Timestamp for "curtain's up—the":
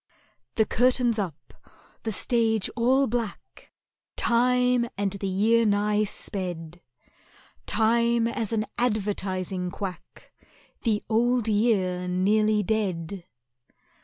0.65-2.11